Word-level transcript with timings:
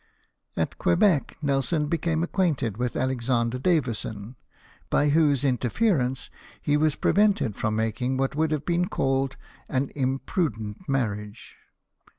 At 0.57 0.79
(^)uebec 0.79 1.33
Nelson 1.43 1.85
became 1.85 2.23
acquainted 2.23 2.73
Avith 2.73 2.99
Alexander 2.99 3.59
Davison, 3.59 4.35
by 4.89 5.09
whose 5.09 5.43
interference 5.43 6.31
he 6.59 6.75
was 6.75 6.95
prevented 6.95 7.55
fi*om 7.55 7.75
making 7.75 8.17
what 8.17 8.35
would 8.35 8.49
have 8.49 8.65
been 8.65 8.87
called 8.89 9.37
an 9.69 9.91
imprudent 9.95 10.89
marriage. 10.89 11.55